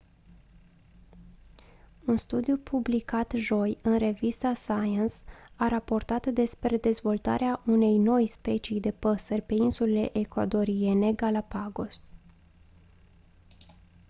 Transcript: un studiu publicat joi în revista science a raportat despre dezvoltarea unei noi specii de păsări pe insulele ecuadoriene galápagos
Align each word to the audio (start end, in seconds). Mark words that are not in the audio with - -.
un 2.05 2.17
studiu 2.17 2.57
publicat 2.57 3.31
joi 3.35 3.77
în 3.81 3.97
revista 3.97 4.53
science 4.53 5.13
a 5.55 5.67
raportat 5.67 6.27
despre 6.27 6.77
dezvoltarea 6.77 7.61
unei 7.65 7.97
noi 7.97 8.27
specii 8.27 8.79
de 8.79 8.91
păsări 8.91 9.41
pe 9.41 9.53
insulele 9.53 10.17
ecuadoriene 10.19 11.13
galápagos 11.13 12.11